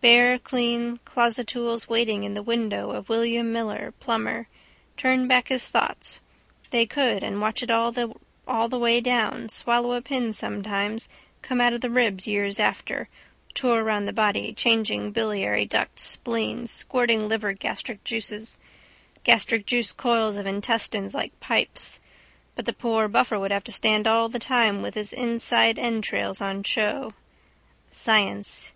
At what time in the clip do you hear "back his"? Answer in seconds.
5.28-5.68